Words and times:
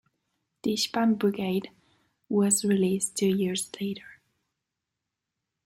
"Dishpan 0.63 1.13
Brigade" 1.15 1.69
was 2.27 2.65
released 2.65 3.15
two 3.15 3.27
years 3.37 3.69
later. 3.79 4.19